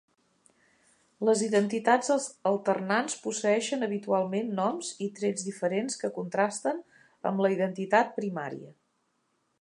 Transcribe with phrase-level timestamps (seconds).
[1.29, 2.09] Les identitats
[2.51, 6.81] alternants posseeixen habitualment noms i trets diferents que contrasten
[7.33, 8.77] amb la identitat primària.